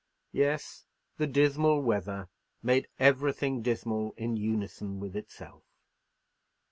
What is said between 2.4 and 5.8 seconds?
made everything dismal in unison with itself.